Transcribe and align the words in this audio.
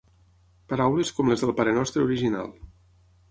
Paraules 0.71 1.11
com 1.17 1.29
les 1.33 1.45
del 1.45 1.53
Parenostre 1.59 2.05
original. 2.09 2.49